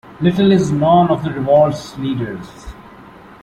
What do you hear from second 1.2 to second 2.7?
the Revolt's leaders.